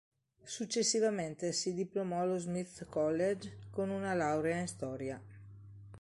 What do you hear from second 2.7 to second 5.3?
College con una laurea in Storia.